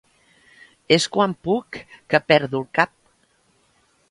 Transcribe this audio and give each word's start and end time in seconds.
És 0.97 1.05
quan 1.17 1.35
puc 1.49 1.79
que 2.15 2.23
perdo 2.33 2.63
el 2.63 2.67
cap. 2.81 2.95